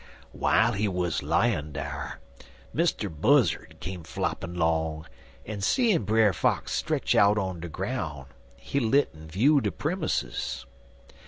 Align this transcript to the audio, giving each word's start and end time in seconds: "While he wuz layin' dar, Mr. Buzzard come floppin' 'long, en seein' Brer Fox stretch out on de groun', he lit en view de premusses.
"While 0.31 0.71
he 0.71 0.87
wuz 0.87 1.21
layin' 1.21 1.73
dar, 1.73 2.19
Mr. 2.73 3.07
Buzzard 3.07 3.75
come 3.79 4.03
floppin' 4.03 4.55
'long, 4.55 5.05
en 5.45 5.61
seein' 5.61 6.05
Brer 6.05 6.33
Fox 6.33 6.71
stretch 6.71 7.13
out 7.13 7.37
on 7.37 7.59
de 7.59 7.69
groun', 7.69 8.25
he 8.57 8.79
lit 8.79 9.11
en 9.13 9.27
view 9.27 9.61
de 9.61 9.69
premusses. 9.71 10.65